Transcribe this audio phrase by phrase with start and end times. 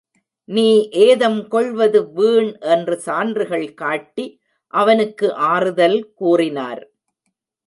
[0.49, 0.69] நீ
[1.01, 4.25] ஏதம் கொள்வது வீண் என்று சான்றுகள் காட்டி
[4.73, 6.83] அவனுக்கு ஆறுதல் கூறினார்.